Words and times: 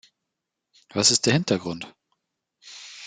Was 0.95 1.11
ist 1.11 1.27
der 1.27 1.33
Hintergrund? 1.33 1.93